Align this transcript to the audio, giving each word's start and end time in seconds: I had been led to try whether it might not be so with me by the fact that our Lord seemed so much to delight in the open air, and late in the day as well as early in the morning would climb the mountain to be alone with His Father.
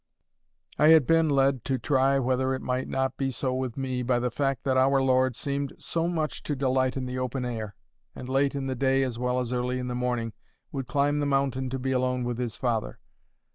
I 0.79 0.87
had 0.87 1.05
been 1.05 1.29
led 1.29 1.63
to 1.65 1.77
try 1.77 2.17
whether 2.17 2.55
it 2.55 2.63
might 2.63 2.87
not 2.87 3.17
be 3.17 3.29
so 3.29 3.53
with 3.53 3.77
me 3.77 4.01
by 4.01 4.17
the 4.17 4.31
fact 4.31 4.63
that 4.63 4.75
our 4.75 4.99
Lord 4.99 5.35
seemed 5.35 5.73
so 5.77 6.07
much 6.07 6.41
to 6.41 6.55
delight 6.55 6.97
in 6.97 7.05
the 7.05 7.19
open 7.19 7.45
air, 7.45 7.75
and 8.15 8.27
late 8.27 8.55
in 8.55 8.65
the 8.65 8.73
day 8.73 9.03
as 9.03 9.19
well 9.19 9.39
as 9.39 9.53
early 9.53 9.77
in 9.77 9.89
the 9.89 9.93
morning 9.93 10.33
would 10.71 10.87
climb 10.87 11.19
the 11.19 11.27
mountain 11.27 11.69
to 11.69 11.77
be 11.77 11.91
alone 11.91 12.23
with 12.23 12.39
His 12.39 12.55
Father. 12.55 12.97